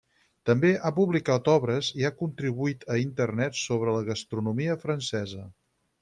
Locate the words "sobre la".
3.65-4.01